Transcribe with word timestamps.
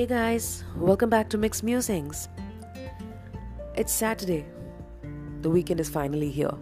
Hey 0.00 0.06
guys, 0.06 0.64
welcome 0.76 1.10
back 1.10 1.28
to 1.28 1.36
Mixed 1.36 1.62
Musings. 1.62 2.30
It's 3.74 3.92
Saturday. 3.92 4.46
The 5.42 5.50
weekend 5.50 5.78
is 5.78 5.90
finally 5.90 6.30
here. 6.30 6.54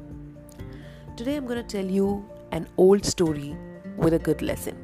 Today 1.16 1.36
I'm 1.36 1.46
going 1.46 1.64
to 1.64 1.76
tell 1.76 1.88
you 1.88 2.28
an 2.50 2.66
old 2.78 3.04
story 3.04 3.56
with 3.96 4.14
a 4.14 4.18
good 4.18 4.42
lesson. 4.42 4.76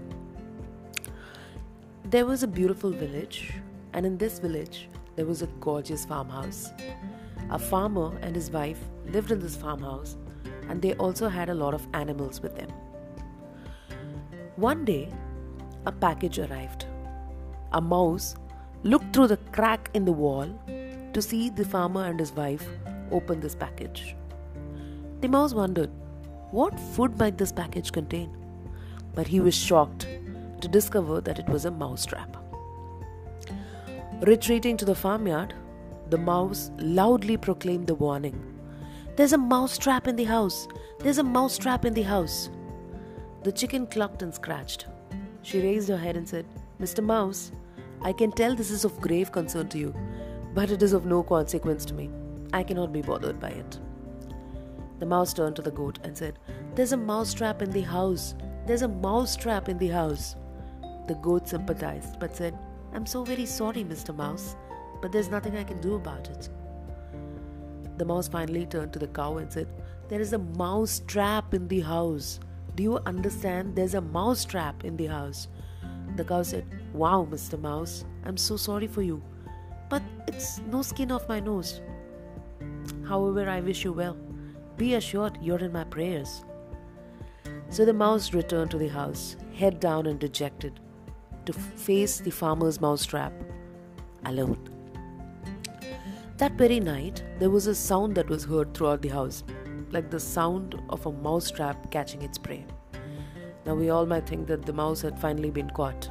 There 2.05 2.27
was 2.27 2.45
a 2.45 2.47
beautiful 2.47 2.93
village, 2.93 3.55
and 3.93 4.07
in 4.07 4.19
this 4.19 4.39
village, 4.39 4.89
there 5.17 5.27
was 5.27 5.43
a 5.43 5.49
gorgeous 5.59 6.05
farmhouse. 6.05 6.71
A 7.51 7.59
farmer 7.59 8.17
and 8.23 8.37
his 8.37 8.53
wife 8.53 8.79
lived 9.07 9.33
in 9.33 9.41
this 9.41 9.57
farmhouse, 9.57 10.17
and 10.69 10.81
they 10.81 10.95
also 10.95 11.29
had 11.29 11.49
a 11.49 11.55
lot 11.55 11.75
of 11.75 11.85
animals 11.93 12.41
with 12.41 12.55
them. 12.55 12.71
One 14.55 14.85
day, 14.85 15.13
a 15.87 15.91
package 15.91 16.39
arrived 16.39 16.87
a 17.75 17.81
mouse 17.81 18.37
looked 18.85 19.15
through 19.15 19.29
the 19.29 19.39
crack 19.53 19.91
in 19.95 20.05
the 20.05 20.13
wall 20.13 20.47
to 21.15 21.23
see 21.23 21.49
the 21.49 21.65
farmer 21.65 22.05
and 22.05 22.21
his 22.21 22.33
wife 22.33 22.69
open 23.11 23.41
this 23.41 23.55
package. 23.55 24.15
The 25.21 25.29
mouse 25.29 25.55
wondered 25.55 25.91
what 26.51 26.79
food 26.79 27.19
might 27.19 27.39
this 27.39 27.51
package 27.51 27.93
contain, 27.93 28.37
but 29.15 29.27
he 29.27 29.41
was 29.41 29.55
shocked 29.55 30.07
to 30.61 30.69
discover 30.69 31.21
that 31.23 31.39
it 31.39 31.49
was 31.49 31.65
a 31.65 31.71
mouse 31.71 32.05
trap. 32.05 32.37
Retreating 34.21 34.77
to 34.77 34.85
the 34.85 34.95
farmyard, 34.95 35.55
the 36.11 36.19
mouse 36.19 36.71
loudly 36.79 37.37
proclaimed 37.37 37.87
the 37.87 37.95
warning 37.95 38.39
There's 39.17 39.33
a 39.33 39.39
mouse 39.39 39.79
trap 39.79 40.07
in 40.07 40.17
the 40.17 40.25
house! 40.25 40.69
There's 40.99 41.19
a 41.19 41.25
mouse 41.25 41.57
trap 41.57 41.85
in 41.85 41.95
the 41.95 42.03
house! 42.03 42.51
The 43.45 43.53
chicken 43.53 43.87
clucked 43.87 44.23
and 44.23 44.35
scratched. 44.35 44.87
She 45.43 45.61
raised 45.61 45.89
her 45.89 45.97
head 45.97 46.17
and 46.17 46.29
said, 46.29 46.47
Mr. 46.81 47.05
Mouse, 47.05 47.53
I 48.05 48.13
can 48.13 48.33
tell 48.33 48.55
this 48.55 48.71
is 48.71 48.85
of 48.85 49.01
grave 49.01 49.33
concern 49.33 49.69
to 49.71 49.79
you, 49.79 49.95
but 50.53 50.71
it 50.71 50.83
is 50.83 50.93
of 50.93 51.07
no 51.07 51.23
consequence 51.23 51.87
to 51.87 51.95
me. 51.95 52.11
I 52.53 52.63
cannot 52.63 52.93
be 52.93 53.01
bothered 53.01 53.41
by 53.41 53.49
it. 53.49 53.79
The 54.99 55.07
mouse 55.07 55.33
turned 55.33 55.57
to 55.57 55.63
the 55.63 55.71
goat 55.71 56.01
and 56.05 56.17
said, 56.17 56.39
There's 56.75 56.93
a 56.93 56.99
mouse 56.99 57.33
trap 57.33 57.63
in 57.63 57.71
the 57.71 57.81
house. 57.81 58.35
There's 58.67 58.83
a 58.83 58.89
mouse 58.89 59.37
trap 59.37 59.71
in 59.71 59.79
the 59.79 59.89
house. 59.89 60.37
The 61.09 61.15
goat 61.15 61.49
sympathized 61.49 62.21
but 62.21 62.37
said, 62.37 62.59
I'm 62.93 63.07
so 63.07 63.25
very 63.25 63.47
sorry, 63.47 63.85
Mr. 63.85 64.15
Mouse, 64.15 64.55
but 65.01 65.11
there's 65.11 65.31
nothing 65.31 65.57
I 65.57 65.65
can 65.65 65.81
do 65.81 65.95
about 65.95 66.29
it. 66.29 66.51
The 67.97 68.05
mouse 68.05 68.29
finally 68.29 68.67
turned 68.67 68.93
to 68.93 68.99
the 68.99 69.09
cow 69.09 69.39
and 69.39 69.51
said, 69.51 69.69
There 70.09 70.21
is 70.21 70.35
a 70.35 70.39
mouse 70.39 71.01
trap 71.07 71.55
in 71.55 71.69
the 71.69 71.81
house. 71.81 72.39
Do 72.75 72.83
you 72.83 72.99
understand? 73.07 73.75
There's 73.75 73.95
a 73.95 74.01
mouse 74.01 74.45
trap 74.45 74.85
in 74.85 74.97
the 74.97 75.07
house. 75.07 75.49
The 76.17 76.25
cow 76.25 76.43
said, 76.43 76.65
Wow, 76.93 77.27
Mr. 77.31 77.61
Mouse, 77.61 78.05
I'm 78.25 78.37
so 78.37 78.57
sorry 78.57 78.87
for 78.87 79.03
you, 79.03 79.23
but 79.89 80.03
it's 80.29 80.61
no 80.71 80.83
skin 80.83 81.11
off 81.11 81.29
my 81.29 81.41
nose. 81.41 81.81
However, 83.09 83.49
I 83.49 83.61
wish 83.61 83.85
you 83.85 83.93
well. 83.93 84.17
Be 84.77 84.95
assured 84.95 85.39
you're 85.41 85.59
in 85.59 85.73
my 85.73 85.85
prayers. 85.85 86.45
So 87.69 87.85
the 87.85 87.93
mouse 87.93 88.33
returned 88.33 88.71
to 88.73 88.79
the 88.79 88.89
house, 88.89 89.37
head 89.55 89.81
down 89.81 90.07
and 90.07 90.19
dejected, 90.19 90.81
to 91.47 91.53
face 91.53 92.21
the 92.21 92.31
farmer's 92.31 92.81
mouse 92.81 93.05
trap 93.05 93.33
alone. 94.25 94.59
That 96.39 96.53
very 96.53 96.81
night, 96.81 97.23
there 97.39 97.51
was 97.51 97.67
a 97.67 97.75
sound 97.75 98.15
that 98.17 98.29
was 98.29 98.45
heard 98.45 98.75
throughout 98.75 99.03
the 99.03 99.09
house, 99.09 99.45
like 99.91 100.11
the 100.11 100.21
sound 100.21 100.81
of 100.91 101.07
a 101.07 101.13
mouse 101.13 101.51
trap 101.51 101.91
catching 101.91 102.23
its 102.23 102.39
prey. 102.39 102.65
Now, 103.67 103.75
we 103.75 103.91
all 103.91 104.07
might 104.07 104.27
think 104.27 104.47
that 104.49 104.67
the 104.67 104.73
mouse 104.73 105.01
had 105.01 105.19
finally 105.19 105.51
been 105.51 105.71
caught. 105.71 106.11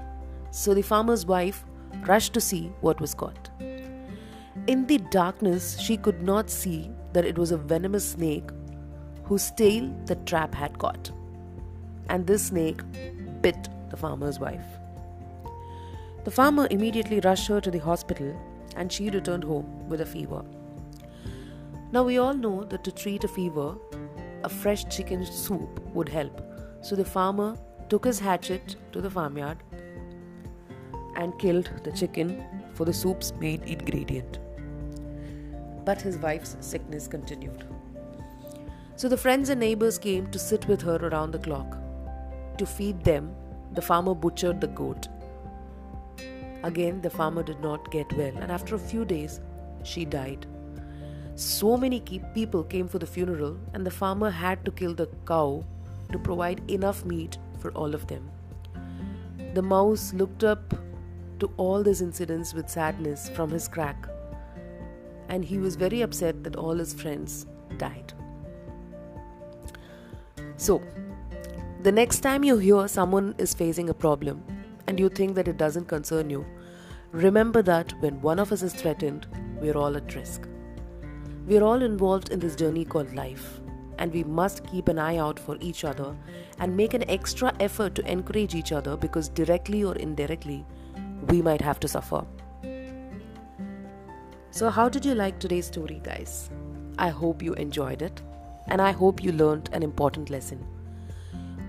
So 0.52 0.74
the 0.74 0.82
farmer's 0.82 1.26
wife 1.26 1.66
rushed 2.06 2.34
to 2.34 2.42
see 2.42 2.72
what 2.82 3.00
was 3.00 3.14
caught. 3.14 3.50
In 4.68 4.88
the 4.88 4.98
darkness, 5.12 5.78
she 5.80 5.98
could 5.98 6.22
not 6.24 6.50
see 6.50 6.90
that 7.14 7.26
it 7.26 7.38
was 7.38 7.52
a 7.52 7.58
venomous 7.58 8.12
snake 8.12 8.50
whose 9.24 9.52
tail 9.52 9.94
the 10.06 10.16
trap 10.16 10.54
had 10.54 10.80
caught. 10.80 11.12
And 12.10 12.26
this 12.26 12.48
snake 12.48 12.82
bit 13.42 13.70
the 13.90 13.98
farmer's 13.98 14.40
wife. 14.40 14.66
The 16.24 16.32
farmer 16.32 16.68
immediately 16.72 17.20
rushed 17.20 17.48
her 17.48 17.60
to 17.62 17.70
the 17.70 17.80
hospital 17.80 18.36
and 18.76 18.92
she 18.92 19.10
returned 19.10 19.44
home 19.44 19.88
with 19.90 20.02
a 20.02 20.06
fever. 20.06 20.44
Now, 21.92 22.04
we 22.04 22.18
all 22.18 22.34
know 22.34 22.64
that 22.64 22.84
to 22.86 22.92
treat 22.92 23.24
a 23.24 23.28
fever, 23.28 23.76
a 24.44 24.50
fresh 24.50 24.86
chicken 24.86 25.26
soup 25.26 25.80
would 25.94 26.10
help. 26.10 26.42
So 26.84 26.98
the 26.98 27.06
farmer 27.06 27.58
took 27.88 28.04
his 28.04 28.20
hatchet 28.20 28.76
to 28.92 29.00
the 29.00 29.10
farmyard 29.10 29.58
and 31.16 31.40
killed 31.40 31.72
the 31.86 31.92
chicken 31.94 32.44
for 32.74 32.84
the 32.84 32.92
soup's 32.92 33.32
main 33.40 33.64
ingredient. 33.64 34.40
But 35.86 36.02
his 36.02 36.18
wife's 36.18 36.58
sickness 36.60 37.08
continued. 37.08 37.66
So 38.98 39.08
the 39.08 39.16
friends 39.16 39.48
and 39.48 39.62
neighbors 39.62 39.98
came 39.98 40.28
to 40.32 40.38
sit 40.38 40.68
with 40.68 40.82
her 40.82 40.98
around 40.98 41.32
the 41.32 41.40
clock. 41.40 41.78
To 42.58 42.66
feed 42.66 43.02
them, 43.06 43.34
the 43.72 43.82
farmer 43.82 44.14
butchered 44.14 44.60
the 44.60 44.68
goat. 44.68 45.08
Again, 46.64 47.02
the 47.02 47.10
farmer 47.10 47.44
did 47.44 47.62
not 47.62 47.92
get 47.92 48.12
well, 48.14 48.36
and 48.38 48.52
after 48.52 48.76
a 48.76 48.80
few 48.80 49.06
days, 49.06 49.40
she 49.84 50.04
died. 50.04 50.46
So 51.36 51.78
many 51.78 52.02
people 52.34 52.64
came 52.64 52.90
for 52.90 53.00
the 53.00 53.08
funeral, 53.08 53.58
and 53.74 53.86
the 53.86 53.92
farmer 53.92 54.30
had 54.30 54.66
to 54.66 54.72
kill 54.72 54.94
the 54.94 55.08
cow 55.26 55.64
to 56.14 56.20
provide 56.20 56.62
enough 56.72 57.04
meat 57.04 57.38
for 57.60 57.72
all 57.72 57.94
of 57.94 58.08
them. 58.08 58.30
The 59.54 59.62
mouse 59.62 60.14
looked 60.14 60.44
up 60.44 60.74
to 61.40 61.52
all 61.58 61.84
these 61.84 62.02
incidents 62.02 62.54
with 62.54 62.70
sadness 62.70 63.30
from 63.30 63.50
his 63.50 63.68
crack, 63.68 64.08
and 65.30 65.44
he 65.44 65.58
was 65.58 65.76
very 65.76 66.02
upset 66.02 66.44
that 66.44 66.56
all 66.56 66.76
his 66.76 66.94
friends 66.94 67.46
died. 67.78 68.14
So, 70.58 70.82
the 71.82 71.92
next 71.92 72.22
time 72.22 72.44
you 72.44 72.58
hear 72.58 72.88
someone 72.88 73.36
is 73.38 73.54
facing 73.54 73.90
a 73.90 73.94
problem 73.94 74.44
and 74.88 75.00
you 75.00 75.10
think 75.10 75.36
that 75.36 75.48
it 75.48 75.58
doesn't 75.58 75.88
concern 75.88 76.30
you, 76.30 76.46
remember 77.12 77.62
that 77.62 77.94
when 78.02 78.22
one 78.22 78.40
of 78.40 78.52
us 78.52 78.62
is 78.62 78.74
threatened, 78.74 79.28
we're 79.60 79.78
all 79.78 79.98
at 79.98 80.16
risk. 80.16 80.48
We're 81.46 81.64
all 81.64 81.82
involved 81.82 82.30
in 82.30 82.40
this 82.40 82.56
journey 82.56 82.86
called 82.86 83.14
life 83.14 83.60
and 84.04 84.14
we 84.14 84.24
must 84.38 84.66
keep 84.68 84.90
an 84.90 85.00
eye 85.00 85.16
out 85.16 85.40
for 85.40 85.58
each 85.62 85.86
other 85.86 86.14
and 86.60 86.76
make 86.76 86.94
an 86.94 87.10
extra 87.10 87.54
effort 87.62 87.96
to 87.96 88.06
encourage 88.12 88.54
each 88.54 88.74
other 88.74 88.98
because 88.98 89.30
directly 89.30 89.82
or 89.82 89.96
indirectly, 89.96 90.66
we 91.30 91.42
might 91.42 91.62
have 91.62 91.80
to 91.80 91.88
suffer. 91.88 92.26
So, 94.52 94.70
how 94.70 94.90
did 94.90 95.06
you 95.06 95.16
like 95.16 95.40
today's 95.40 95.68
story, 95.68 96.02
guys? 96.04 96.50
I 96.98 97.08
hope 97.22 97.42
you 97.42 97.54
enjoyed 97.54 98.02
it 98.02 98.22
and 98.68 98.82
I 98.82 98.92
hope 98.92 99.24
you 99.24 99.32
learned 99.32 99.70
an 99.72 99.84
important 99.84 100.30
lesson. 100.30 100.68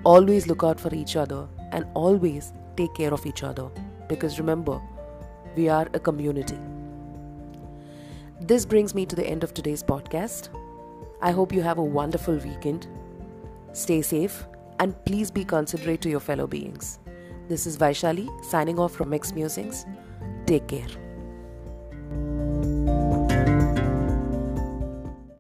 Always 0.03 0.49
look 0.49 0.65
out 0.65 0.81
for 0.81 0.93
each 0.93 1.15
other 1.15 1.47
and 1.71 1.87
always 1.95 2.53
take 2.77 2.95
care 2.95 3.15
of 3.15 3.25
each 3.27 3.45
other 3.45 3.69
because 4.09 4.41
remember, 4.41 4.81
we 5.55 5.69
are 5.69 5.89
a 5.95 6.01
community. 6.01 6.59
This 8.41 8.66
brings 8.66 8.93
me 8.93 9.06
to 9.06 9.15
the 9.15 9.25
end 9.25 9.45
of 9.45 9.55
today's 9.55 9.84
podcast. 9.84 10.49
I 11.21 11.31
hope 11.31 11.53
you 11.53 11.63
have 11.63 11.79
a 11.79 11.83
wonderful 11.83 12.37
weekend. 12.37 12.87
Stay 13.73 14.03
safe 14.03 14.47
and 14.79 14.95
please 15.05 15.31
be 15.31 15.45
considerate 15.45 16.01
to 16.03 16.11
your 16.11 16.21
fellow 16.21 16.47
beings. 16.47 16.99
This 17.49 17.67
is 17.67 17.77
Vaishali 17.77 18.29
signing 18.45 18.79
off 18.79 18.93
from 18.93 19.11
Mix 19.11 19.33
Musings. 19.33 19.87
Take 20.47 20.69
care. 20.69 21.03